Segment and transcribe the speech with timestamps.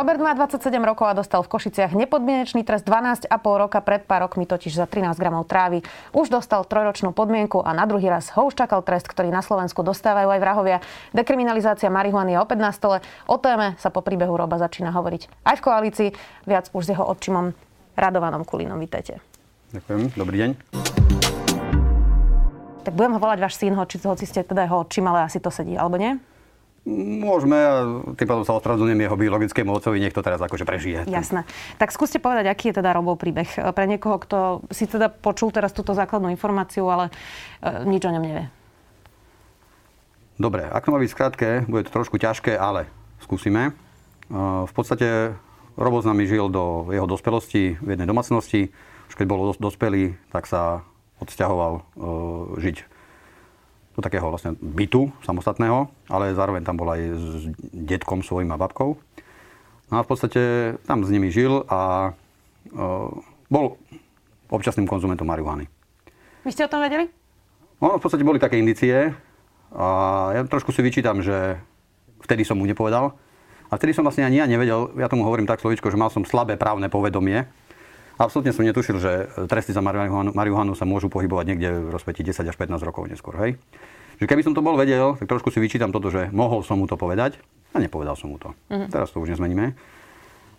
[0.00, 3.84] Robert má 27 rokov a dostal v Košiciach nepodmienečný trest 12,5 roka.
[3.84, 5.84] Pred pár rokmi totiž za 13 gramov trávy.
[6.16, 9.84] Už dostal trojročnú podmienku a na druhý raz ho už čakal trest, ktorý na Slovensku
[9.84, 10.80] dostávajú aj vrahovia.
[11.12, 13.04] Dekriminalizácia marihuany je opäť na stole.
[13.28, 16.08] O téme sa po príbehu Roba začína hovoriť aj v koalícii.
[16.48, 17.52] Viac už s jeho odčimom
[17.92, 18.80] Radovanom Kulinom.
[18.80, 19.20] Vítajte.
[19.76, 20.16] Ďakujem.
[20.16, 20.50] Dobrý deň.
[22.88, 25.52] Tak budem ho volať váš syn, hoci, hoci ste teda jeho odčím, ale asi to
[25.52, 26.16] sedí, alebo nie?
[26.90, 27.58] Môžeme,
[28.18, 31.06] tým pádom sa ospravedlňujem jeho biologickému otcovi, nech to teraz akože prežije.
[31.06, 31.46] Jasné.
[31.78, 34.38] Tak skúste povedať, aký je teda Robov príbeh pre niekoho, kto
[34.74, 37.14] si teda počul teraz túto základnú informáciu, ale
[37.62, 38.44] e, nič o ňom nevie.
[40.40, 42.90] Dobre, ak to má byť skrátke, bude to trošku ťažké, ale
[43.22, 43.70] skúsime.
[43.70, 43.72] E,
[44.66, 45.38] v podstate
[45.78, 48.74] Robo s nami žil do jeho dospelosti v jednej domácnosti.
[49.06, 50.82] Už keď bol dospelý, tak sa
[51.22, 51.82] odsťahoval e,
[52.66, 52.76] žiť
[54.00, 57.26] do takého vlastne bytu samostatného, ale zároveň tam bol aj s
[57.76, 58.96] detkom svojím a babkou.
[59.92, 60.40] No a v podstate
[60.88, 62.12] tam s nimi žil a
[62.72, 63.12] uh,
[63.52, 63.76] bol
[64.48, 65.68] občasným konzumentom marihuany.
[66.48, 67.12] Vy ste o tom vedeli?
[67.84, 69.12] No, v podstate boli také indície
[69.76, 69.86] a
[70.32, 71.60] ja trošku si vyčítam, že
[72.24, 73.12] vtedy som mu nepovedal.
[73.70, 76.26] A vtedy som vlastne ani ja nevedel, ja tomu hovorím tak slovičko, že mal som
[76.26, 77.46] slabé právne povedomie.
[78.20, 82.52] Absolútne som netušil, že tresty za marihuanu, marihuanu sa môžu pohybovať niekde v rozpeti 10
[82.52, 83.32] až 15 rokov neskôr.
[83.40, 83.56] Hej?
[84.20, 86.84] Že keby som to bol vedel, tak trošku si vyčítam toto, že mohol som mu
[86.84, 87.40] to povedať
[87.72, 88.52] a nepovedal som mu to.
[88.68, 88.84] Uh-huh.
[88.92, 89.72] Teraz to už nezmeníme.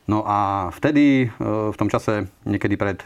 [0.09, 1.38] No a vtedy, e,
[1.70, 3.06] v tom čase, niekedy pred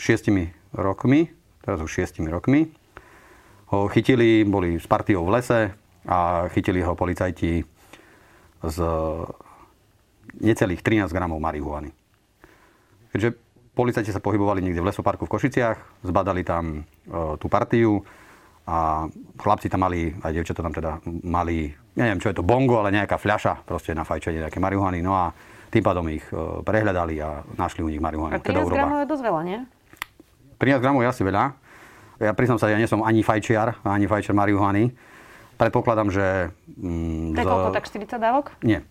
[0.00, 1.28] šiestimi rokmi,
[1.60, 2.72] teraz už šiestimi rokmi,
[3.68, 5.76] ho chytili, boli s partiou v lese
[6.08, 7.68] a chytili ho policajti
[8.64, 8.76] z
[10.40, 11.92] necelých 13 gramov marihuany.
[13.12, 18.02] Keďže policajti sa pohybovali niekde v lesoparku v Košiciach, zbadali tam e, tú partiu,
[18.70, 19.08] a
[19.40, 23.18] chlapci tam mali, aj dievčatá tam teda mali, neviem, čo je to bongo, ale nejaká
[23.18, 25.02] fľaša proste na fajčenie nejaké marihuany.
[25.02, 25.34] No a
[25.74, 28.36] tým pádom ich e, prehľadali a našli u nich marihuanu.
[28.36, 29.58] A 13 teda gramov je dosť veľa, nie?
[30.62, 31.44] 13 gramov je asi veľa.
[32.20, 34.92] Ja priznám sa, ja nie som ani fajčiar, ani fajčiar marihuany.
[35.56, 36.52] Predpokladám, že...
[36.78, 38.46] Mm, to je koľko, tak 40 dávok?
[38.60, 38.84] Nie.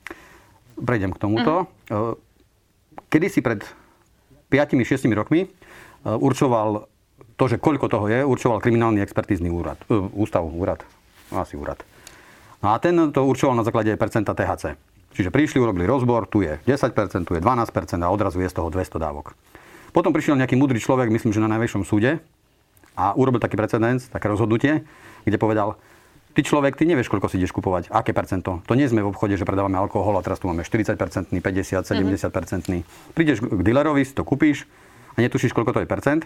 [0.75, 1.69] Prejdem k tomuto.
[1.89, 2.17] Uh-huh.
[3.09, 3.61] Kedy si pred
[4.49, 5.47] 5-6 rokmi e,
[6.05, 6.89] určoval
[7.39, 10.83] to, že koľko toho je, určoval kriminálny expertízny úrad, uh, ústav, úrad,
[11.31, 11.79] asi úrad.
[12.59, 14.75] No a ten to určoval na základe percenta THC.
[15.15, 16.91] Čiže prišli, urobili rozbor, tu je 10%,
[17.23, 17.71] tu je 12%
[18.03, 19.31] a odrazu je z toho 200 dávok.
[19.95, 22.19] Potom prišiel nejaký mudrý človek, myslím, že na najväčšom súde
[22.93, 24.83] a urobil taký precedens, také rozhodnutie,
[25.23, 25.79] kde povedal,
[26.33, 28.61] ty človek, ty nevieš, koľko si ideš kupovať, aké percento.
[28.65, 32.29] To nie sme v obchode, že predávame alkohol a teraz tu máme 40% 50 70
[32.29, 34.69] 70 Prídeš k dealerovi, si to kúpiš
[35.15, 36.23] a netušíš, koľko to je percent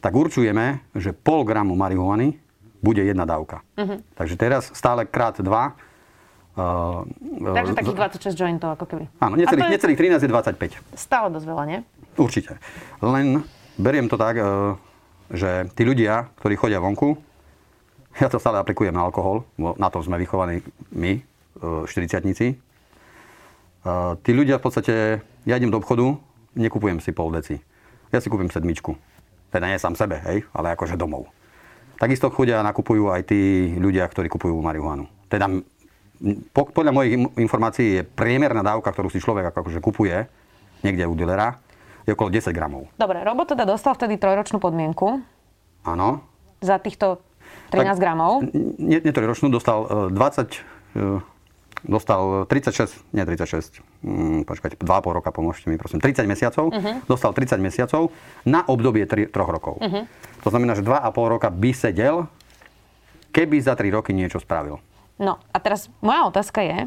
[0.00, 2.38] tak určujeme, že pol gramu marihuany
[2.84, 3.64] bude jedna dávka.
[3.74, 3.98] Uh-huh.
[4.14, 5.74] Takže teraz stále krát dva.
[6.56, 7.04] Uh,
[7.52, 7.98] Takže uh, takých
[8.30, 9.04] 26 jointov ako keby.
[9.20, 9.72] Áno, necelých, je...
[9.76, 10.96] necelých 13 je 25.
[10.96, 11.78] Stále dosť veľa, nie?
[12.16, 12.56] Určite.
[13.02, 13.44] Len
[13.76, 14.78] beriem to tak, uh,
[15.28, 17.18] že tí ľudia, ktorí chodia vonku,
[18.22, 21.20] ja to stále aplikujem na alkohol, na to sme vychovaní my,
[21.60, 24.94] uh, 40 uh, Tí ľudia v podstate,
[25.44, 26.16] ja idem do obchodu,
[26.56, 27.60] nekupujem si pol deci.
[28.10, 28.96] Ja si kúpim sedmičku.
[29.52, 31.28] Teda nie sám sebe, hej, ale akože domov.
[31.96, 35.08] Takisto chodia a nakupujú aj tí ľudia, ktorí kupujú marihuanu.
[35.32, 35.48] Teda
[36.52, 40.28] po, podľa mojich informácií je priemerná dávka, ktorú si človek akože kupuje
[40.84, 41.60] niekde u dilera,
[42.04, 42.86] je okolo 10 gramov.
[42.94, 45.20] Dobre, Robo teda dostal vtedy trojročnú podmienku.
[45.82, 46.22] Áno.
[46.62, 47.20] Za týchto
[47.72, 48.46] 13 tak, gramov.
[48.78, 50.16] Nie, nie trojročnú, dostal 20,
[51.86, 57.04] dostal 36, nie 36, hmm, počkajte, 2,5 roka, pomôžte mi prosím, 30 mesiacov, uh-huh.
[57.06, 58.10] dostal 30 mesiacov
[58.42, 59.78] na obdobie 3, 3 rokov.
[59.78, 60.04] Uh-huh.
[60.42, 62.16] To znamená, že 2,5 roka by sedel,
[63.30, 64.82] keby za 3 roky niečo spravil.
[65.16, 66.78] No a teraz moja otázka je,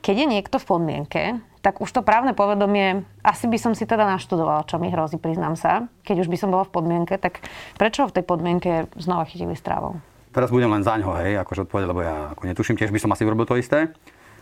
[0.00, 1.22] keď je niekto v podmienke,
[1.58, 5.58] tak už to právne povedomie, asi by som si teda naštudovala, čo mi hrozí, priznám
[5.58, 5.90] sa.
[6.06, 7.42] Keď už by som bola v podmienke, tak
[7.74, 9.98] prečo v tej podmienke znova chytili strávou?
[10.30, 13.26] Teraz budem len zaňho, hej, akože odpovedať, lebo ja ako netuším, tiež by som asi
[13.26, 13.90] urobil to isté.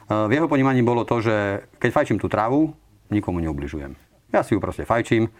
[0.06, 2.74] V jeho ponímaní bolo to, že keď fajčím tú trávu,
[3.10, 3.94] nikomu neubližujem.
[4.34, 5.30] Ja si ju proste fajčím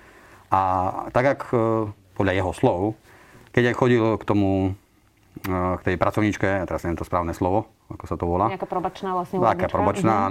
[0.51, 0.63] a
[1.11, 1.59] tak, ak e,
[2.15, 2.81] podľa jeho slov,
[3.51, 4.79] keď aj chodil k tomu,
[5.43, 8.47] e, k tej pracovníčke, ja teraz neviem to správne slovo, ako sa to volá.
[8.51, 10.31] Nejaká probačná vlastne Taká probačná,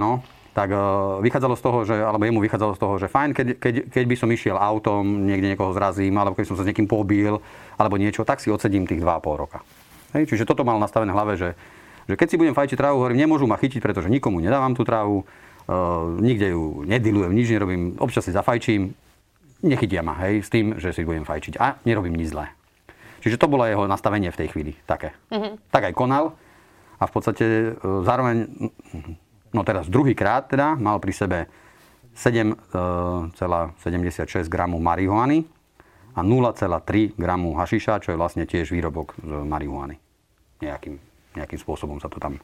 [0.56, 3.74] Tak uh, vychádzalo z toho, že, alebo jemu vychádzalo z toho, že fajn, keď, keď,
[3.92, 7.36] keď by som išiel autom, niekde niekoho zrazím, alebo keď som sa s niekým pobil,
[7.76, 9.60] alebo niečo, tak si odsedím tých 2,5 roka.
[10.16, 11.48] Hej, čiže toto mal nastavené v hlave, že
[12.06, 15.26] že keď si budem fajčiť trávu, hovorím, nemôžu ma chytiť, pretože nikomu nedávam tú trávu,
[15.26, 18.94] uh, nikde ju nedilujem, nič nerobím, občas si zafajčím,
[19.66, 21.58] nechytia ma, hej, s tým, že si budem fajčiť.
[21.58, 22.54] A nerobím nič zlé.
[23.26, 25.10] Čiže to bolo jeho nastavenie v tej chvíli, také.
[25.34, 25.74] Mm-hmm.
[25.74, 26.38] Tak aj konal
[27.02, 27.68] a v podstate e,
[28.06, 28.46] zároveň,
[29.56, 31.48] no teraz druhýkrát teda, mal pri sebe
[32.12, 35.48] 7,76 gramov marihuany
[36.16, 40.00] a 0,3 gramu hašiša, čo je vlastne tiež výrobok z marihuany.
[40.64, 40.96] Nejakým,
[41.36, 42.40] nejakým spôsobom sa to tam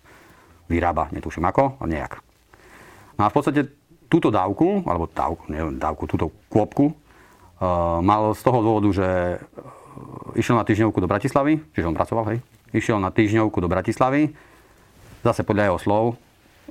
[0.68, 2.20] vyrába, netuším ako, ale nejak.
[3.16, 3.60] No a v podstate
[4.12, 9.08] túto dávku, alebo dávku, neviem, dávku, túto kôpku, uh, mal z toho dôvodu, že
[10.36, 12.38] išiel na týždňovku do Bratislavy, čiže on pracoval, hej,
[12.76, 14.36] išiel na týždňovku do Bratislavy,
[15.24, 16.04] zase podľa jeho slov,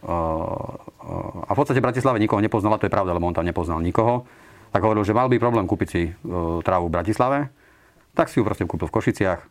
[0.01, 4.25] a v podstate v Bratislave nikoho nepoznala, to je pravda, lebo on tam nepoznal nikoho,
[4.73, 7.39] tak hovoril, že mal by problém kúpiť si uh, trávu v Bratislave,
[8.17, 9.41] tak si ju proste kúpil v Košiciach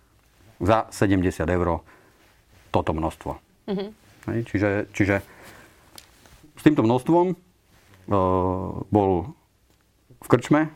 [0.60, 1.80] za 70 eur
[2.70, 3.32] toto množstvo.
[3.70, 3.88] Mm-hmm.
[4.30, 5.16] Hej, čiže, čiže
[6.60, 7.32] s týmto množstvom
[8.90, 9.10] bol
[10.20, 10.68] v krčme,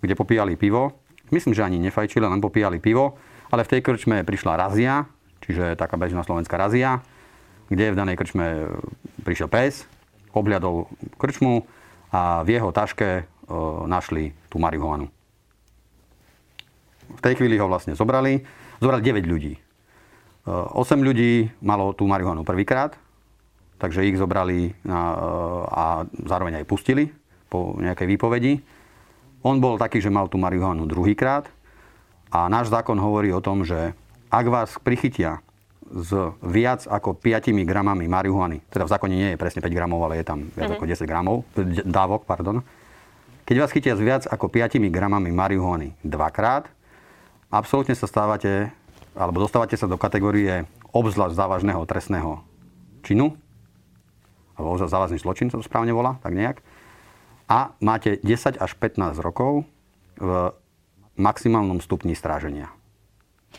[0.00, 0.96] kde popíjali pivo.
[1.28, 3.20] Myslím, že ani nefajčili, len popíjali pivo.
[3.52, 5.04] Ale v tej krčme prišla razia,
[5.44, 7.04] čiže taká bežná slovenská razia,
[7.72, 8.64] kde v danej krčme e,
[9.24, 9.88] prišiel pes,
[10.36, 11.64] obľadol krčmu
[12.12, 13.22] a v jeho taške e,
[13.88, 15.08] našli tú marihuanu.
[17.12, 18.44] V tej chvíli ho vlastne zobrali.
[18.80, 19.54] Zobrali 9 ľudí.
[20.44, 21.32] 8 e, ľudí
[21.64, 22.96] malo tú marihuanu prvýkrát,
[23.80, 25.00] takže ich zobrali a,
[25.66, 25.84] a
[26.28, 27.10] zároveň aj pustili
[27.48, 28.52] po nejakej výpovedi.
[29.42, 31.50] On bol taký, že mal tú marihuanu druhýkrát
[32.30, 33.92] a náš zákon hovorí o tom, že
[34.32, 35.44] ak vás prichytia
[35.92, 36.10] s
[36.40, 40.26] viac ako 5 gramami marihuany, teda v zákone nie je presne 5 gramov, ale je
[40.26, 40.80] tam viac mm-hmm.
[40.80, 41.36] ako 10 gramov,
[41.84, 42.64] dávok, pardon.
[43.44, 46.64] Keď vás chytia s viac ako 5 gramami marihuany dvakrát,
[47.52, 48.72] absolútne sa stávate,
[49.12, 50.64] alebo dostávate sa do kategórie
[50.96, 52.40] obzvlášť závažného trestného
[53.04, 53.36] činu,
[54.56, 56.64] alebo závažný zločin, to správne volá, tak nejak.
[57.52, 59.68] A máte 10 až 15 rokov
[60.16, 60.56] v
[61.20, 62.72] maximálnom stupni stráženia.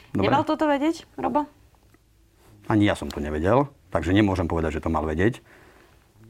[0.10, 0.34] Dobre?
[0.34, 1.46] Nemal toto vedieť, Robo?
[2.72, 5.44] Ani ja som to nevedel, takže nemôžem povedať, že to mal vedieť.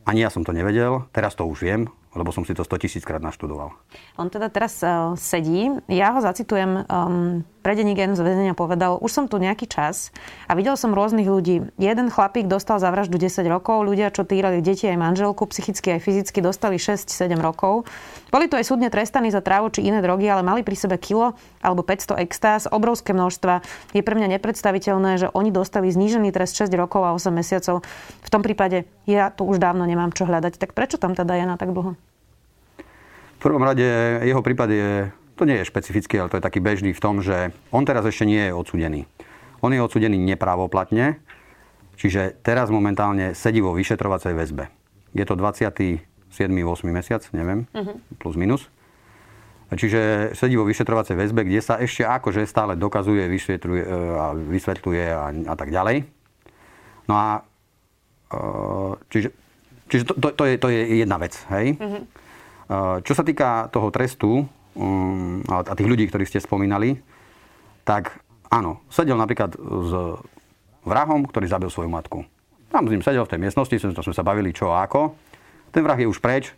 [0.04, 3.04] Ani ja som to nevedel, teraz to už viem, lebo som si to 100 tisíc
[3.04, 3.74] krát naštudoval.
[4.22, 5.74] On teda teraz uh, sedí.
[5.90, 6.86] Ja ho zacitujem.
[6.86, 10.12] Um, pre Denigen z väzenia povedal, už som tu nejaký čas
[10.52, 11.72] a videl som rôznych ľudí.
[11.80, 16.04] Jeden chlapík dostal za vraždu 10 rokov, ľudia, čo týrali deti aj manželku, psychicky aj
[16.04, 17.88] fyzicky, dostali 6-7 rokov.
[18.36, 21.40] Boli tu aj súdne trestaní za trávu či iné drogy, ale mali pri sebe kilo
[21.64, 23.64] alebo 500 extáz, obrovské množstva.
[23.96, 27.80] Je pre mňa nepredstaviteľné, že oni dostali znížený trest 6 rokov a 8 mesiacov.
[28.20, 30.60] V tom prípade ja tu už dávno nemám čo hľadať.
[30.60, 31.96] Tak prečo tam teda je na tak dlho?
[33.44, 33.84] Prvom rade
[34.24, 34.90] jeho prípad je
[35.36, 38.24] to nie je špecifický, ale to je taký bežný v tom, že on teraz ešte
[38.24, 39.10] nie je odsudený.
[39.66, 41.20] On je odsudený nepravoplatne,
[41.98, 44.70] čiže teraz momentálne sedí vo vyšetrovacej väzbe.
[45.18, 46.00] Je to 27.
[46.32, 46.50] 8.
[46.90, 47.98] mesiac, neviem, uh-huh.
[48.22, 48.70] plus minus.
[49.74, 55.06] Čiže sedí vo vyšetrovacej väzbe, kde sa ešte akože stále dokazuje, vysvetľuje e, a, vysvetľuje
[55.10, 56.06] a, a tak ďalej.
[57.10, 57.28] No a
[58.30, 58.40] e,
[59.10, 59.30] čiže,
[59.90, 61.34] čiže to, to, to, je, to je jedna vec.
[61.50, 61.82] Hej?
[61.82, 62.06] Uh-huh.
[63.04, 67.00] Čo sa týka toho trestu, um, a tých ľudí, ktorých ste spomínali,
[67.84, 69.92] tak áno, sedel napríklad s
[70.84, 72.24] vrahom, ktorý zabil svoju matku.
[72.74, 75.14] Tam s ním sedel v tej miestnosti, sme, sme sa bavili čo a ako.
[75.70, 76.54] Ten vrah je už preč,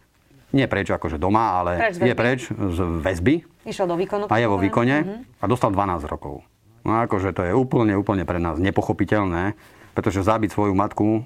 [0.56, 3.36] nie preč akože doma, ale preč je preč z väzby.
[3.68, 4.32] Išiel do výkonu.
[4.32, 5.42] A je vo výkone uh-huh.
[5.42, 6.46] a dostal 12 rokov.
[6.86, 9.58] No akože to je úplne, úplne pre nás nepochopiteľné,
[9.98, 11.26] pretože zabiť svoju matku,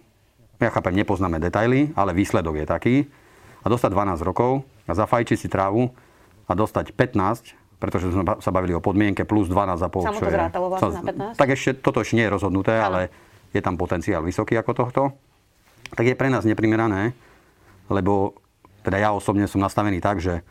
[0.60, 2.96] ja chápem, nepoznáme detaily, ale výsledok je taký.
[3.60, 5.92] A dostať 12 rokov a zafajčiť si trávu,
[6.50, 10.10] a dostať 15, pretože sme sa bavili o podmienke, plus 12,5.
[10.10, 11.40] Samo to zrátalo vlastne na 15?
[11.40, 12.86] Tak ešte toto ešte nie je rozhodnuté, ano.
[12.90, 13.02] ale
[13.54, 15.02] je tam potenciál vysoký ako tohto.
[15.94, 17.14] Tak je pre nás neprimerané,
[17.88, 18.36] lebo
[18.82, 20.42] teda ja osobne som nastavený tak, že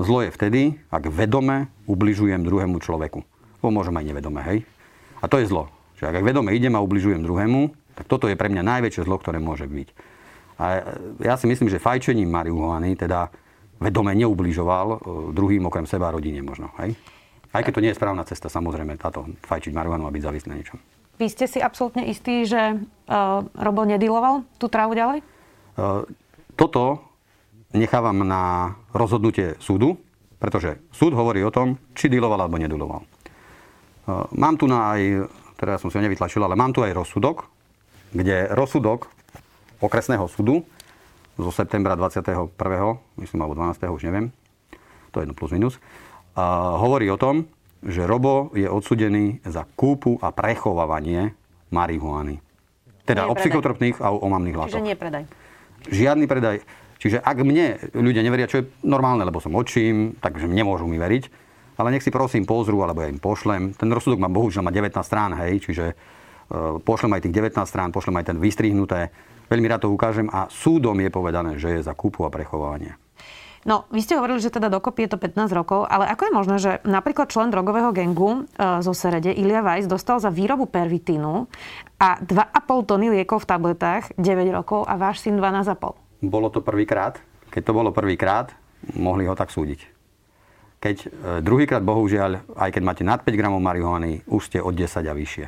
[0.00, 3.20] zlo je vtedy, ak vedome ubližujem druhému človeku.
[3.60, 4.58] Bo môžem aj nevedome, hej?
[5.20, 5.68] A to je zlo.
[5.96, 9.40] Že ak vedome idem a ubližujem druhému, tak toto je pre mňa najväčšie zlo, ktoré
[9.40, 9.88] môže byť.
[10.56, 10.80] A
[11.20, 13.28] ja si myslím, že fajčením marihuany, teda
[13.76, 14.98] vedome neubližoval e,
[15.36, 16.72] druhým okrem seba a rodine možno.
[16.80, 16.96] Hej?
[17.52, 20.58] Aj keď to nie je správna cesta, samozrejme, táto fajčiť marihuanu a byť závislý na
[20.60, 20.80] niečom.
[21.16, 25.24] Vy ste si absolútne istí, že uh, Robo nediloval tú trávu ďalej?
[25.76, 26.04] Uh,
[26.52, 27.00] toto
[27.72, 29.96] nechávam na rozhodnutie súdu,
[30.36, 33.00] pretože súd hovorí o tom, či diloval alebo nediloval.
[34.04, 35.24] Uh, mám tu na aj,
[35.56, 37.48] teda ja som si ho nevytlačil, ale mám tu aj rozsudok,
[38.12, 39.15] kde rozsudok
[39.80, 40.64] okresného súdu
[41.36, 42.48] zo septembra 21.
[43.20, 43.82] myslím, alebo 12.
[43.92, 44.32] už neviem,
[45.12, 45.76] to je jedno plus minus,
[46.36, 47.48] a hovorí o tom,
[47.84, 51.32] že Robo je odsudený za kúpu a prechovávanie
[51.72, 52.40] marihuany.
[53.06, 54.76] Teda o psychotropných a o omamných látok.
[54.80, 55.24] Čiže nie predaj.
[55.86, 56.56] Žiadny predaj.
[56.96, 61.24] Čiže ak mne ľudia neveria, čo je normálne, lebo som očím, takže nemôžu mi veriť,
[61.76, 63.76] ale nech si prosím pozrú, alebo ja im pošlem.
[63.76, 67.92] Ten rozsudok má bohužiaľ má 19 strán, hej, čiže uh, pošlem aj tých 19 strán,
[67.92, 69.12] pošlem aj ten vystrihnuté.
[69.46, 72.98] Veľmi rád to ukážem a súdom je povedané, že je za kúpu a prechovávanie.
[73.66, 76.56] No, vy ste hovorili, že teda dokopy je to 15 rokov, ale ako je možné,
[76.62, 81.50] že napríklad člen drogového gengu e, zo Serede, Ilia Weiss, dostal za výrobu pervitínu
[81.98, 85.98] a 2,5 tony liekov v tabletách 9 rokov a váš syn 12,5?
[86.22, 87.18] Bolo to prvýkrát.
[87.50, 88.54] Keď to bolo prvýkrát,
[88.94, 89.82] mohli ho tak súdiť.
[90.78, 91.06] Keď e,
[91.42, 95.46] druhýkrát, bohužiaľ, aj keď máte nad 5 gramov marihuany, už ste od 10 a vyššie.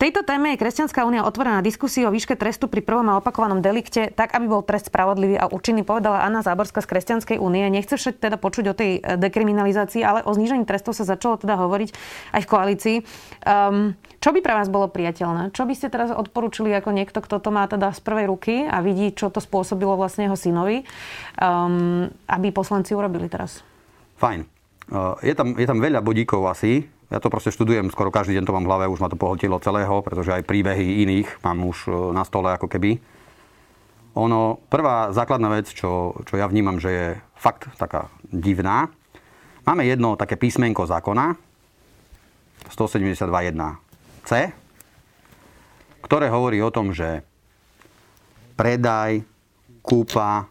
[0.00, 4.08] Tejto téme je Kresťanská únia otvorená diskusiu o výške trestu pri prvom a opakovanom delikte,
[4.08, 7.68] tak aby bol trest spravodlivý a účinný, povedala Anna Záborská z Kresťanskej únie.
[7.68, 11.60] Nechce však teda počuť o tej e, dekriminalizácii, ale o znížení trestov sa začalo teda
[11.60, 11.92] hovoriť
[12.32, 12.96] aj v koalícii.
[13.44, 13.92] Um,
[14.24, 15.52] čo by pre vás bolo priateľné?
[15.52, 18.80] Čo by ste teraz odporúčili ako niekto, kto to má teda z prvej ruky a
[18.80, 20.80] vidí, čo to spôsobilo vlastne jeho synovi,
[21.36, 23.60] um, aby poslanci urobili teraz?
[24.16, 24.48] Fajn.
[24.88, 28.44] Uh, je tam, je tam veľa bodíkov asi, ja to proste študujem, skoro každý deň
[28.46, 31.90] to mám v hlave, už ma to pohltilo celého, pretože aj príbehy iných mám už
[31.90, 33.02] e, na stole ako keby.
[34.14, 38.90] Ono, prvá základná vec, čo, čo ja vnímam, že je fakt taká divná,
[39.66, 41.34] máme jedno také písmenko zákona,
[42.70, 44.30] 172.1c,
[46.06, 47.26] ktoré hovorí o tom, že
[48.54, 49.26] predaj,
[49.82, 50.46] kúpa,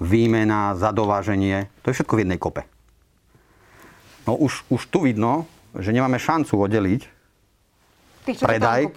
[0.00, 2.62] výmena, zadováženie, to je všetko v jednej kope.
[4.24, 5.46] No už, už tu vidno,
[5.78, 7.02] že nemáme šancu oddeliť
[8.26, 8.90] Tých, čo predaj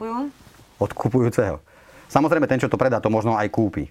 [0.81, 1.61] od kupujúceho.
[2.09, 3.89] Samozrejme, ten, čo to predá, to možno aj kúpi.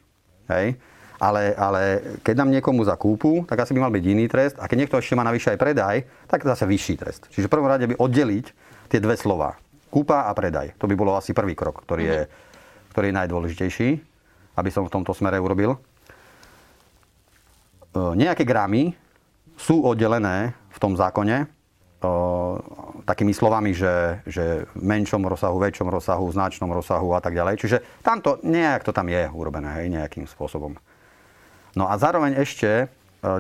[0.51, 0.79] Hej?
[1.23, 1.83] Ale, ale
[2.27, 4.59] keď nám niekomu zakúpu, tak asi by mal byť iný trest.
[4.59, 5.97] A keď niekto ešte má navyše aj predaj,
[6.27, 7.23] tak zase vyšší trest.
[7.31, 8.47] Čiže v prvom rade by oddeliť
[8.91, 9.55] tie dve slova.
[9.87, 10.75] Kúpa a predaj.
[10.83, 12.21] To by bolo asi prvý krok, ktorý je,
[12.91, 13.89] ktorý je najdôležitejší,
[14.59, 15.79] aby som v tomto smere urobil.
[15.79, 15.79] E,
[18.19, 18.99] nejaké gramy
[19.55, 21.62] sú oddelené v tom zákone
[23.03, 27.59] takými slovami, že, že v menšom rozsahu, väčšom rozsahu, značnom rozsahu a tak ďalej.
[27.59, 30.79] Čiže tamto, nejak to tam je urobené, hej, nejakým spôsobom.
[31.75, 32.87] No a zároveň ešte, e,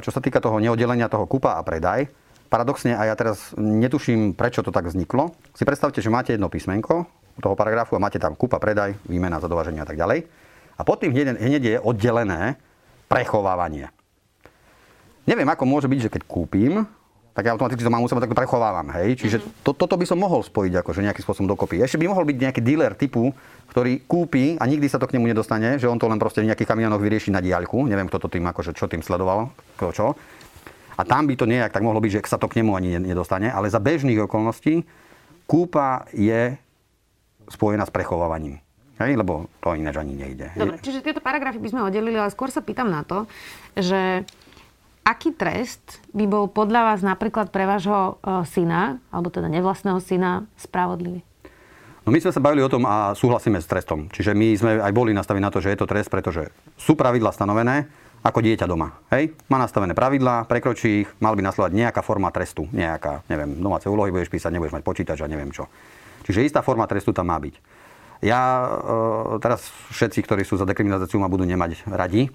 [0.02, 2.10] čo sa týka toho neoddelenia toho kupa a predaj,
[2.50, 7.06] paradoxne, a ja teraz netuším, prečo to tak vzniklo, si predstavte, že máte jedno písmenko
[7.40, 10.28] toho paragrafu a máte tam kupa, predaj, výmena, zadovaženie a tak ďalej.
[10.76, 12.60] A pod tým hneď, hneď je oddelené
[13.08, 13.88] prechovávanie.
[15.24, 16.84] Neviem, ako môže byť, že keď kúpim,
[17.32, 18.92] tak ja automaticky to mám u seba, tak to prechovávam.
[18.92, 19.16] Hej?
[19.24, 19.64] Čiže mm-hmm.
[19.64, 21.80] to, toto by som mohol spojiť akože nejakým spôsobom dokopy.
[21.80, 23.32] Ešte by mohol byť nejaký dealer typu,
[23.72, 26.52] ktorý kúpi a nikdy sa to k nemu nedostane, že on to len proste v
[26.52, 27.88] nejakých kamionoch vyrieši na diaľku.
[27.88, 29.48] Neviem, kto to tým, akože, čo tým sledoval,
[29.80, 30.06] kto čo.
[31.00, 33.48] A tam by to nejak tak mohlo byť, že sa to k nemu ani nedostane.
[33.48, 34.84] Ale za bežných okolností
[35.48, 36.60] kúpa je
[37.48, 38.60] spojená s prechovávaním.
[39.00, 40.52] Hej, lebo to ináč ani nejde.
[40.52, 43.24] Dobre, čiže tieto paragrafy by sme oddelili, ale skôr sa pýtam na to,
[43.74, 44.28] že
[45.02, 50.46] Aký trest by bol podľa vás napríklad pre vášho e, syna, alebo teda nevlastného syna,
[50.54, 51.26] spravodlivý?
[52.06, 54.06] No my sme sa bavili o tom a súhlasíme s trestom.
[54.10, 57.34] Čiže my sme aj boli nastavení na to, že je to trest, pretože sú pravidla
[57.34, 57.90] stanovené
[58.22, 59.02] ako dieťa doma.
[59.10, 59.34] Hej?
[59.50, 62.70] Má nastavené pravidlá, prekročí ich, mal by nasledovať nejaká forma trestu.
[62.70, 65.66] Nejaká, neviem, domáce úlohy budeš písať, nebudeš mať počítač a neviem čo.
[66.22, 67.54] Čiže istá forma trestu tam má byť.
[68.22, 72.30] Ja e, teraz všetci, ktorí sú za dekriminalizáciu, ma budú nemať radi,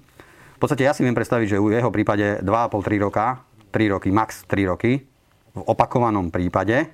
[0.58, 4.42] v podstate ja si viem predstaviť, že u jeho prípade 2,5-3 roka, 3 roky, max
[4.50, 5.06] 3 roky,
[5.54, 6.90] v opakovanom prípade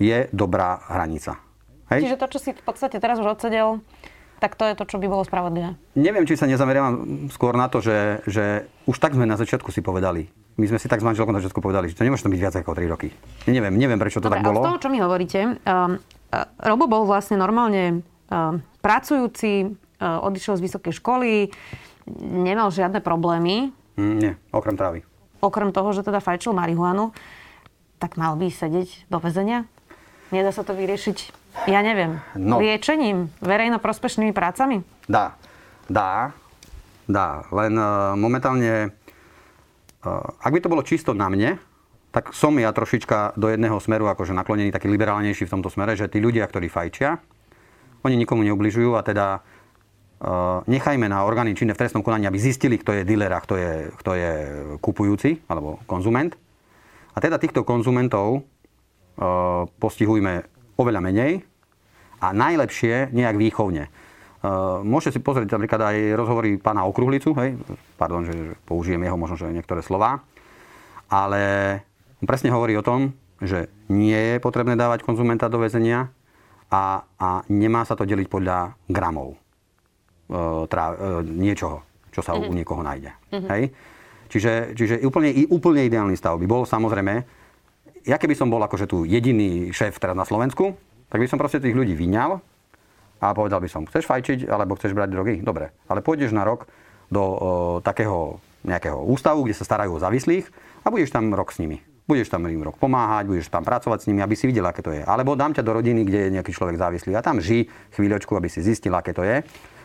[0.00, 1.36] je dobrá hranica.
[1.92, 2.08] Hej?
[2.08, 3.84] Čiže to, čo si v podstate teraz už odsedel,
[4.40, 5.76] tak to je to, čo by bolo spravodlivé.
[6.00, 9.84] Neviem, či sa nezameriavam skôr na to, že, že už tak sme na začiatku si
[9.84, 10.32] povedali.
[10.56, 12.72] My sme si tak s manželkou na začiatku povedali, že to nemôže byť viac ako
[12.72, 13.12] 3 roky.
[13.52, 14.64] Neviem, neviem prečo to Dobre, tak bolo.
[14.64, 18.00] z toho, čo mi hovoríte, um, uh, Robo bol vlastne normálne
[18.32, 21.52] uh, pracujúci, uh, odišiel z vysokej školy,
[22.20, 23.72] nemal žiadne problémy.
[23.96, 25.04] Mm, nie, okrem trávy.
[25.40, 27.12] Okrem toho, že teda fajčil marihuanu,
[28.00, 29.68] tak mal by sedieť do väzenia?
[30.32, 31.18] Nedá sa to vyriešiť,
[31.68, 32.58] ja neviem, no.
[32.58, 34.82] liečením, verejno prospešnými prácami?
[35.04, 35.36] Dá,
[35.86, 36.32] dá,
[37.06, 37.44] dá.
[37.52, 38.90] Len uh, momentálne,
[40.02, 41.60] uh, ak by to bolo čisto na mne,
[42.14, 46.06] tak som ja trošička do jedného smeru akože naklonený, taký liberálnejší v tomto smere, že
[46.06, 47.18] tí ľudia, ktorí fajčia,
[48.06, 49.42] oni nikomu neubližujú a teda
[50.64, 53.72] nechajme na orgány činné v trestnom konaní, aby zistili, kto je dealer a kto je,
[54.00, 54.32] kto je
[54.80, 56.32] kupujúci alebo konzument.
[57.14, 58.42] A teda týchto konzumentov uh,
[59.78, 60.42] postihujme
[60.74, 61.46] oveľa menej
[62.18, 63.86] a najlepšie nejak výchovne.
[64.44, 67.54] Uh, môžete si pozrieť napríklad aj rozhovory pána Okruhlicu, hej,
[67.96, 68.34] pardon, že
[68.66, 70.20] použijem jeho možno, že niektoré slova,
[71.06, 71.42] ale
[72.18, 76.10] on presne hovorí o tom, že nie je potrebné dávať konzumenta do väzenia
[76.72, 79.43] a, a nemá sa to deliť podľa gramov.
[80.24, 80.40] E,
[80.72, 81.84] trá, e, niečoho.
[82.14, 82.50] čo sa mm-hmm.
[82.50, 83.10] u niekoho nájde.
[83.34, 83.50] Mm-hmm.
[83.50, 83.62] Hej?
[84.30, 87.26] Čiže, čiže úplne, úplne ideálny stav by bol samozrejme,
[88.06, 90.78] ja keby som bol akože tu jediný šéf teraz na Slovensku,
[91.10, 92.38] tak by som proste tých ľudí vyňal
[93.18, 95.34] a povedal by som, chceš fajčiť alebo chceš brať drogy?
[95.40, 96.68] Dobre, ale pôjdeš na rok
[97.08, 97.34] do o,
[97.80, 100.48] takého nejakého ústavu, kde sa starajú o závislých
[100.84, 101.80] a budeš tam rok s nimi.
[102.04, 104.92] Budeš tam im rok pomáhať, budeš tam pracovať s nimi, aby si videl, aké to
[104.92, 105.00] je.
[105.00, 107.64] Alebo dám ťa do rodiny, kde je nejaký človek závislý a tam ži
[107.96, 109.40] chvíľočku, aby si zistil, aké to je,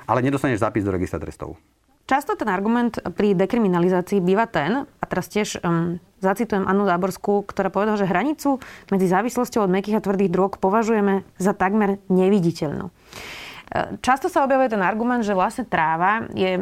[0.10, 1.62] ale nedostaneš zápis do registra trestov.
[2.10, 7.70] Často ten argument pri dekriminalizácii býva ten, a teraz tiež um, zacitujem Annu Záborskú, ktorá
[7.70, 8.58] povedala, že hranicu
[8.89, 12.89] medzi závislosťou od mekých a tvrdých drog považujeme za takmer neviditeľnú.
[12.89, 16.62] E, často sa objavuje ten argument, že vlastne tráva je e,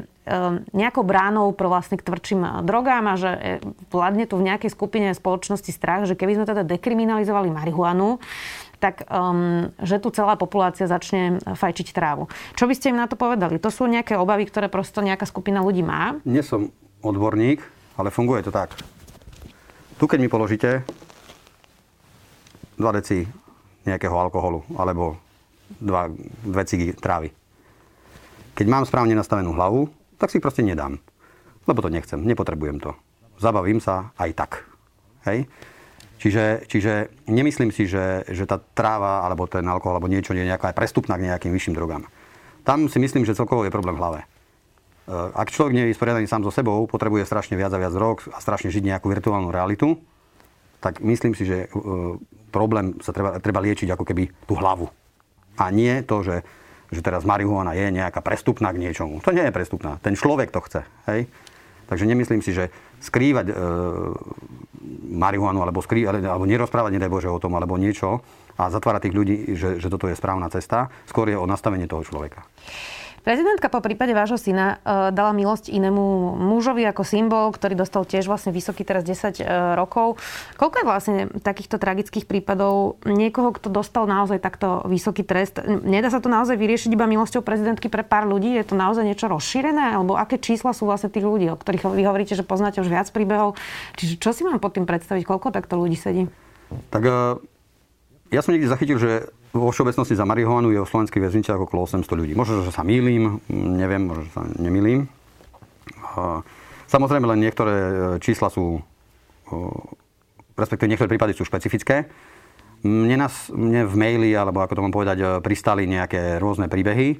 [0.75, 3.39] nejakou bránou pro vlastne k tvrdším drogám a že e,
[3.88, 8.20] vládne tu v nejakej skupine spoločnosti strach, že keby sme teda dekriminalizovali marihuanu,
[8.77, 12.29] tak um, že tu celá populácia začne fajčiť trávu.
[12.53, 13.57] Čo by ste im na to povedali?
[13.57, 16.17] To sú nejaké obavy, ktoré prosto nejaká skupina ľudí má?
[16.25, 16.69] Nie som
[17.01, 17.62] odborník,
[17.98, 18.77] ale funguje to tak.
[19.98, 20.86] Tu keď mi položíte
[22.77, 23.25] 2 deci
[23.89, 25.17] nejakého alkoholu alebo
[25.81, 27.34] 2, 2 cigy trávy.
[28.53, 31.01] Keď mám správne nastavenú hlavu, tak si proste nedám.
[31.65, 32.93] Lebo to nechcem, nepotrebujem to.
[33.38, 34.51] Zabavím sa aj tak.
[35.29, 35.46] Hej?
[36.17, 40.50] Čiže, čiže nemyslím si, že, že tá tráva alebo ten alkohol alebo niečo nie je
[40.50, 42.09] nejaká prestupná k nejakým vyšším drogám.
[42.65, 44.19] Tam si myslím, že celkovo je problém v hlave.
[44.21, 44.25] E,
[45.13, 48.41] ak človek nie je vysporiadaný sám so sebou, potrebuje strašne viac a viac drog a
[48.41, 50.01] strašne žiť nejakú virtuálnu realitu,
[50.81, 51.77] tak myslím si, že e,
[52.50, 54.89] problém sa treba, treba liečiť ako keby tú hlavu.
[55.62, 56.41] A nie to, že,
[56.89, 59.21] že teraz marihuana je nejaká prestupná k niečomu.
[59.21, 60.01] To nie je prestupná.
[60.01, 60.81] Ten človek to chce.
[61.09, 61.29] Hej?
[61.88, 62.67] Takže nemyslím si, že
[63.00, 63.55] skrývať e,
[65.08, 68.22] marihuanu alebo, skrý, alebo nerozprávať, nedaj Bože, o tom alebo niečo
[68.58, 72.04] a zatvárať tých ľudí, že, že toto je správna cesta, skôr je o nastavenie toho
[72.04, 72.44] človeka.
[73.27, 78.24] Prezidentka po prípade vášho syna uh, dala milosť inému mužovi ako symbol, ktorý dostal tiež
[78.24, 79.43] vlastne vysoký teraz 10 uh, e,
[79.75, 80.15] rokov.
[80.55, 85.60] Koľko je vlastne takýchto tragických prípadov niekoho, kto dostal naozaj takto vysoký trest?
[85.67, 88.56] Nedá sa to naozaj vyriešiť iba milosťou prezidentky pre pár ľudí?
[88.56, 89.99] Je to naozaj niečo rozšírené?
[89.99, 93.12] Alebo aké čísla sú vlastne tých ľudí, o ktorých vy hovoríte, že poznáte už viac
[93.12, 93.60] príbehov?
[93.99, 95.28] Čiže čo si mám pod tým predstaviť?
[95.28, 96.32] Koľko takto ľudí sedí?
[96.95, 97.43] Tak uh,
[98.32, 102.07] ja som niekde zachytil, že vo všeobecnosti za marihuanu je v slovenských väzniciach okolo 800
[102.19, 102.33] ľudí.
[102.36, 105.07] Možno, že sa mýlim, neviem, možno, že sa nemýlim.
[106.88, 108.79] Samozrejme, len niektoré e, čísla sú,
[110.55, 112.07] respektíve niektoré prípady sú špecifické.
[112.88, 117.19] Mne, nás, mne v maili, alebo ako to mám povedať, e, pristali nejaké rôzne príbehy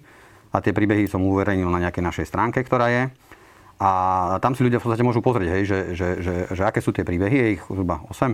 [0.56, 3.04] a tie príbehy som uverejnil na nejakej našej stránke, ktorá je.
[3.78, 3.90] A
[4.42, 7.06] tam si ľudia v podstate môžu pozrieť, hej, že, že, že, že aké sú tie
[7.06, 8.34] príbehy, je ich zhruba 8,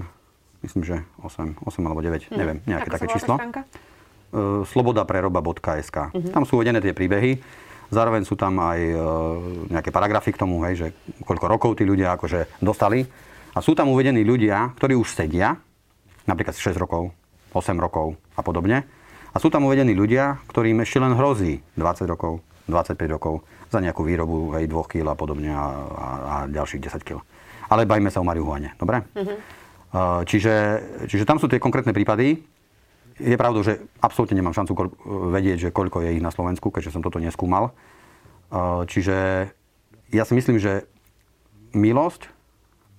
[0.64, 2.38] myslím, že 8, 8 alebo 9, hmm.
[2.40, 3.38] neviem, nejaké také číslo.
[3.38, 5.98] E, slobodapreroba.sk.
[6.10, 6.32] Uh-huh.
[6.34, 7.38] Tam sú uvedené tie príbehy.
[7.94, 8.98] Zároveň sú tam aj e,
[9.70, 10.88] nejaké paragrafy k tomu, hej, že
[11.22, 13.06] koľko rokov tí ľudia akože dostali.
[13.54, 15.62] A sú tam uvedení ľudia, ktorí už sedia,
[16.26, 17.14] napríklad 6 rokov,
[17.54, 18.82] 8 rokov a podobne.
[19.34, 24.02] A sú tam uvedení ľudia, ktorým ešte len hrozí 20 rokov, 25 rokov za nejakú
[24.02, 27.22] výrobu hej, 2 kg a podobne a, a, a ďalších 10 kg.
[27.70, 29.06] Ale bajme sa o marihuane, dobre?
[29.14, 29.38] Uh-huh.
[30.26, 30.56] Čiže,
[31.06, 32.42] čiže tam sú tie konkrétne prípady
[33.22, 34.74] je pravdou, že absolútne nemám šancu
[35.30, 37.78] vedieť, že koľko je ich na Slovensku, keďže som toto neskúmal.
[38.90, 39.50] Čiže
[40.10, 40.90] ja si myslím, že
[41.74, 42.30] milosť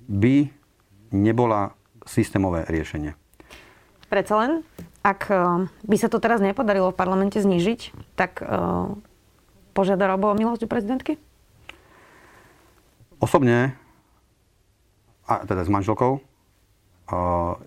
[0.06, 0.50] by
[1.14, 3.14] nebola systémové riešenie.
[4.10, 4.52] Predsa len,
[5.00, 5.36] ak e,
[5.88, 7.80] by sa to teraz nepodarilo v parlamente znížiť,
[8.18, 8.46] tak e,
[9.72, 11.16] požiada Robo o milosť u prezidentky?
[13.22, 13.72] Osobne,
[15.24, 16.20] a teda s manželkou,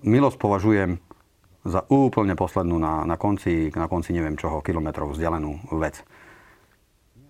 [0.01, 0.97] milosť považujem
[1.67, 5.99] za úplne poslednú na, na, konci, na konci neviem čoho, kilometrov vzdialenú vec.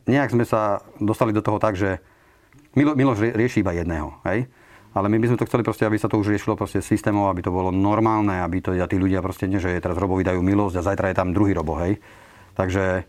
[0.08, 2.00] Nejak sme sa dostali do toho tak, že
[2.78, 4.46] Milo, Miloš rieši iba jedného, hej?
[4.94, 7.46] Ale my by sme to chceli proste, aby sa to už riešilo proste systémov, aby
[7.46, 10.80] to bolo normálne, aby to ja tí ľudia proste nie, že teraz Robovi dajú milosť
[10.80, 12.00] a zajtra je tam druhý Robo, hej?
[12.58, 13.06] Takže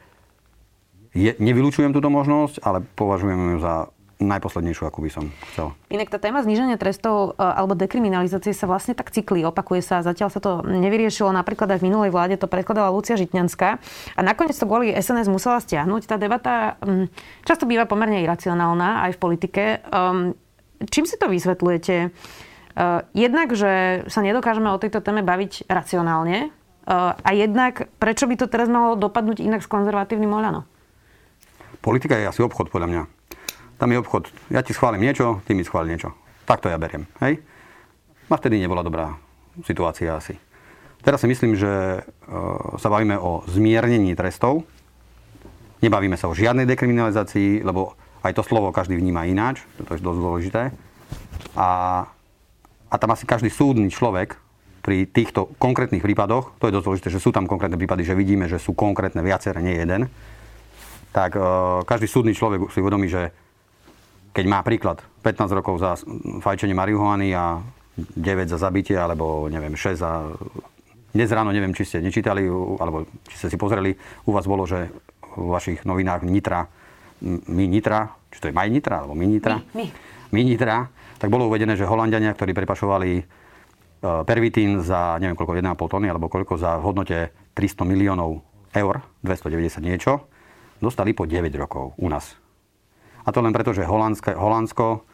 [1.17, 5.71] je, nevylučujem túto možnosť, ale považujem ju za najposlednejšiu, akú by som chcel.
[5.95, 10.03] Inak tá téma zníženia trestov e, alebo dekriminalizácie sa vlastne tak cykli, opakuje sa.
[10.03, 13.69] Zatiaľ sa to nevyriešilo, napríklad aj v minulej vláde to predkladala Lucia Žitňanská.
[14.19, 16.03] A nakoniec to kvôli SNS musela stiahnuť.
[16.11, 17.07] Tá debata mm,
[17.47, 19.63] často býva pomerne iracionálna aj v politike.
[19.87, 20.35] Ehm,
[20.91, 21.95] čím si to vysvetľujete?
[22.03, 22.09] E,
[23.15, 26.49] jednak, že sa nedokážeme o tejto téme baviť racionálne e,
[26.91, 30.67] a jednak, prečo by to teraz malo dopadnúť inak s konzervatívnym Oľano?
[31.79, 33.18] Politika je asi obchod, podľa mňa.
[33.79, 34.29] Tam je obchod.
[34.51, 36.12] Ja ti schválim niečo, ty mi schváli niečo.
[36.45, 37.07] Tak to ja beriem.
[37.23, 37.38] Hej?
[38.29, 39.14] A vtedy nebola dobrá
[39.62, 40.35] situácia asi.
[41.01, 42.01] Teraz si myslím, že e,
[42.77, 44.67] sa bavíme o zmiernení trestov.
[45.79, 50.21] Nebavíme sa o žiadnej dekriminalizácii, lebo Aj to slovo každý vníma ináč, to je dosť
[50.21, 50.62] dôležité.
[51.55, 51.71] A,
[52.91, 54.35] a tam asi každý súdny človek
[54.83, 58.51] pri týchto konkrétnych prípadoch, to je dosť dôležité, že sú tam konkrétne prípady, že vidíme,
[58.51, 60.11] že sú konkrétne viaceré, nie jeden,
[61.14, 63.31] tak uh, každý súdny človek si uvedomí, že
[64.33, 65.99] keď má príklad 15 rokov za
[66.45, 67.59] fajčenie marihuany a
[67.99, 70.31] 9 za zabitie, alebo neviem, 6 za...
[71.09, 72.47] Dnes ráno neviem, či ste nečítali,
[72.79, 73.97] alebo či ste si pozreli,
[74.29, 74.93] u vás bolo, že
[75.35, 76.69] v vašich novinách Nitra,
[77.25, 79.57] my Nitra, či to je Maj Nitra, alebo my Nitra?
[79.75, 79.87] My, my.
[80.29, 80.87] My Nitra,
[81.17, 83.11] tak bolo uvedené, že Holandiania, ktorí prepašovali
[83.99, 89.03] Eh, pervitín za neviem koľko, 1,5 tony alebo koľko za v hodnote 300 miliónov eur,
[89.27, 90.31] 290 niečo,
[90.79, 92.38] dostali po 9 rokov u nás.
[93.29, 95.05] A to len preto, že Holandsko, Holandsko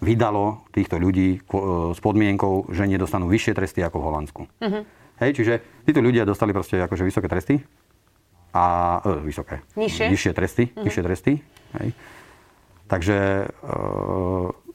[0.00, 1.42] vydalo týchto ľudí eh,
[1.92, 4.42] s podmienkou, že nedostanú vyššie tresty ako v Holandsku.
[4.48, 4.82] Uh-huh.
[5.20, 7.58] Hej, čiže títo ľudia dostali proste akože vysoké tresty
[8.54, 9.66] a e, vysoké.
[9.74, 10.14] Nižšie?
[10.14, 10.64] Vyššie tresty.
[10.70, 10.86] Uh-huh.
[10.86, 11.32] Vyššie tresty.
[11.74, 11.88] Hej.
[12.86, 13.18] Takže
[13.50, 14.66] e,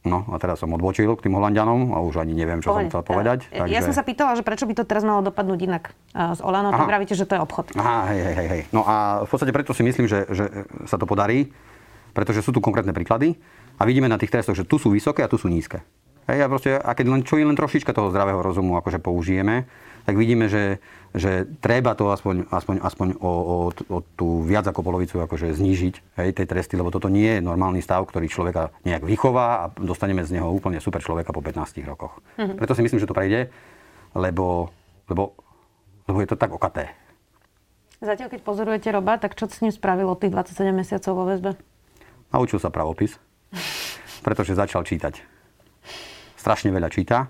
[0.00, 2.88] No a teraz som odbočil k tým Holandianom a už ani neviem, čo Pohľad.
[2.88, 3.38] som chcel povedať.
[3.52, 3.74] Ja, takže...
[3.76, 6.88] ja som sa pýtala, že prečo by to teraz malo dopadnúť inak z Olano, tak
[6.88, 7.76] vravíte, že to je obchod.
[7.76, 8.62] Aha, hej, hej, hej.
[8.72, 11.52] No a v podstate preto si myslím, že, že sa to podarí,
[12.12, 13.38] pretože sú tu konkrétne príklady
[13.80, 15.82] a vidíme na tých testoch, že tu sú vysoké a tu sú nízke.
[16.30, 19.66] Hej, a, proste, a keď len, čo je len trošička toho zdravého rozumu akože použijeme,
[20.06, 20.78] tak vidíme, že,
[21.10, 25.94] že treba to aspoň, aspoň, aspoň o, o, o tú viac ako polovicu akože znížiť
[26.22, 30.22] hej, tej tresty, lebo toto nie je normálny stav, ktorý človeka nejak vychová a dostaneme
[30.22, 32.22] z neho úplne super človeka po 15 rokoch.
[32.38, 32.56] Mm-hmm.
[32.56, 33.50] Preto si myslím, že to prejde,
[34.14, 34.70] lebo,
[35.10, 35.34] lebo,
[36.06, 36.94] lebo je to tak okaté.
[38.00, 41.50] Zatiaľ, keď pozorujete Roba, tak čo s ním spravilo tých 27 mesiacov vo väzbe?
[42.30, 43.18] Naučil sa pravopis,
[44.22, 45.18] pretože začal čítať.
[46.38, 47.26] Strašne veľa číta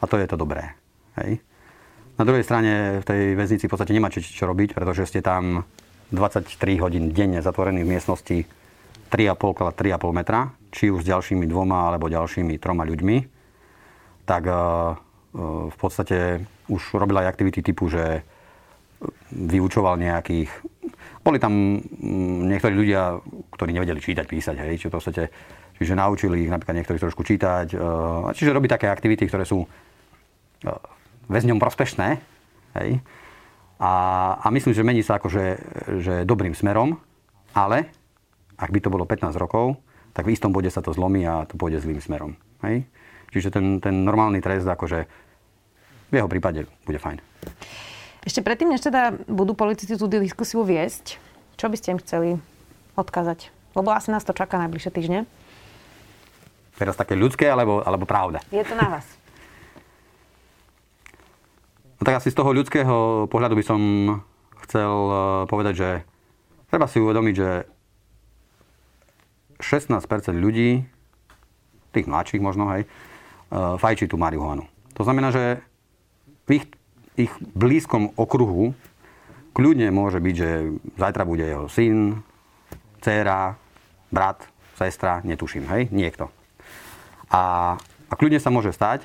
[0.00, 0.74] a to je to dobré.
[1.20, 1.38] Hej?
[2.16, 5.64] Na druhej strane v tej väznici v podstate nemáte čo robiť, pretože ste tam
[6.12, 6.48] 23
[6.84, 8.44] hodín denne zatvorení v miestnosti
[9.08, 13.16] 3,5 x 3,5 metra, či už s ďalšími dvoma alebo ďalšími troma ľuďmi,
[14.24, 14.96] tak uh,
[15.68, 18.24] v podstate už robil aj aktivity typu, že
[19.32, 20.48] vyučoval nejakých...
[21.22, 23.18] Boli tam mm, niektorí ľudia,
[23.54, 25.22] ktorí nevedeli čítať, písať, hej, čiže v podstate,
[25.78, 29.68] čiže naučili ich napríklad niektorí trošku čítať, uh, čiže robí také aktivity, ktoré sú uh,
[31.30, 32.08] väzňom prospešné.
[32.80, 33.00] Hej.
[33.82, 33.92] A,
[34.38, 35.44] a myslím, že mení sa akože
[35.98, 37.02] že dobrým smerom,
[37.52, 37.90] ale
[38.54, 39.74] ak by to bolo 15 rokov,
[40.14, 42.38] tak v istom bode sa to zlomí a to pôjde zlým smerom.
[42.62, 42.86] Hej.
[43.32, 45.08] Čiže ten, ten normálny trest akože
[46.12, 47.18] v jeho prípade bude fajn.
[48.22, 51.18] Ešte predtým, než teda budú politici tú diskusiu viesť,
[51.58, 52.28] čo by ste im chceli
[52.94, 53.50] odkázať?
[53.74, 55.26] Lebo asi nás to čaká najbližšie týždne.
[56.78, 58.38] Teraz také ľudské alebo, alebo pravda?
[58.54, 59.06] Je to na vás.
[62.02, 63.78] No tak asi z toho ľudského pohľadu by som
[64.66, 65.90] chcel eh, povedať, že
[66.66, 67.62] treba si uvedomiť, že
[69.62, 70.02] 16%
[70.34, 70.82] ľudí,
[71.94, 74.66] tých mladších možno, hej, eh, fajčí tú marihuanu.
[74.98, 75.62] To znamená, že
[76.50, 76.66] v ich,
[77.16, 78.72] ich blízkom okruhu
[79.52, 80.48] kľudne môže byť, že
[80.96, 82.24] zajtra bude jeho syn,
[83.04, 83.56] dcéra,
[84.08, 84.48] brat,
[84.80, 86.32] sestra, netuším, hej, niekto.
[87.28, 87.74] A,
[88.08, 89.04] a kľudne sa môže stať,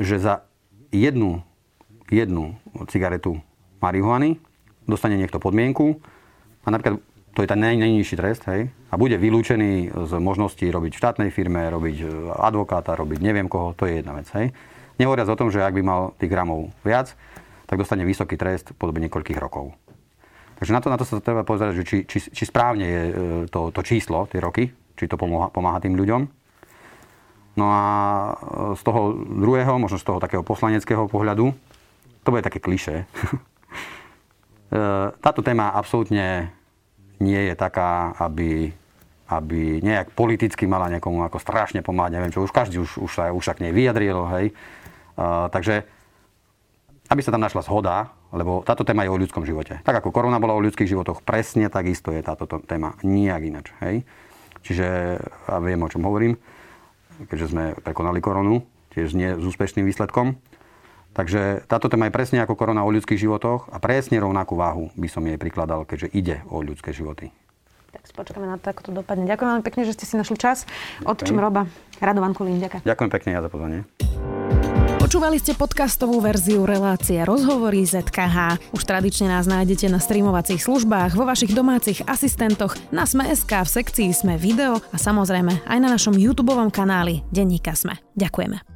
[0.00, 0.44] že za
[0.92, 1.44] jednu
[2.10, 2.54] jednu
[2.86, 3.42] cigaretu
[3.82, 4.38] marihuany,
[4.86, 5.98] dostane niekto podmienku
[6.62, 7.02] a napríklad
[7.36, 11.68] to je ten najnižší trest, hej, a bude vylúčený z možnosti robiť v štátnej firme,
[11.68, 14.56] robiť e, advokáta, robiť neviem koho, to je jedna vec, hej.
[14.96, 17.12] Nehovoriac o tom, že ak by mal tých gramov viac,
[17.66, 19.74] tak dostane vysoký trest v podobe niekoľkých rokov.
[20.56, 23.14] Takže na to, na to sa treba pozerať, že či, či, či správne je e,
[23.52, 26.22] to, to číslo, tie roky, či to pomáha, pomáha tým ľuďom.
[27.60, 28.32] No a e,
[28.72, 31.52] z toho druhého, možno z toho takého poslaneckého pohľadu,
[32.24, 33.04] to bude také kliše.
[35.22, 36.50] Táto téma absolútne
[37.22, 38.74] nie je taká, aby,
[39.26, 43.34] aby nejak politicky mala niekomu ako strašne pomáhať, neviem čo, už každý už, už sa
[43.34, 44.46] už sa k nej vyjadril, hej.
[45.16, 45.82] Uh, takže,
[47.10, 49.82] aby sa tam našla zhoda, lebo táto téma je o ľudskom živote.
[49.82, 54.06] Tak ako korona bola o ľudských životoch, presne takisto je táto téma, nijak inač, hej.
[54.66, 56.38] Čiže, a viem, o čom hovorím,
[57.30, 60.36] keďže sme prekonali koronu, tiež nie s úspešným výsledkom.
[61.16, 65.08] Takže táto téma je presne ako korona o ľudských životoch a presne rovnakú váhu by
[65.08, 67.32] som jej prikladal, keďže ide o ľudské životy.
[67.96, 69.24] Tak spočkáme na to, ako to dopadne.
[69.24, 70.68] Ďakujem veľmi pekne, že ste si našli čas.
[71.08, 71.64] Odčím Roba.
[71.96, 72.84] Radovan Kulín, ďakujem.
[72.84, 73.88] Ďakujem pekne ja za pozvanie.
[75.00, 78.58] Počúvali ste podcastovú verziu relácie Rozhovory ZKH.
[78.74, 84.10] Už tradične nás nájdete na streamovacích službách, vo vašich domácich asistentoch, na Sme.sk, v sekcii
[84.12, 87.96] Sme video a samozrejme aj na našom YouTube kanáli Denníka Sme.
[88.18, 88.75] Ďakujeme.